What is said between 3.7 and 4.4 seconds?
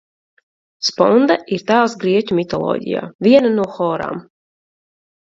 horām.